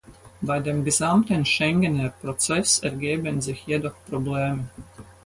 Bei 0.41 0.59
dem 0.59 0.83
gesamten 0.83 1.45
Schengener 1.45 2.09
Prozess 2.09 2.79
ergeben 2.79 3.39
sich 3.39 3.67
jedoch 3.67 3.93
Probleme. 4.09 4.67